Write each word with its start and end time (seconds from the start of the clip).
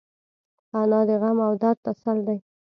انا 0.79 0.99
د 1.09 1.11
غم 1.21 1.37
او 1.47 1.53
درد 1.61 1.77
تسل 1.85 2.17
ده 2.27 2.35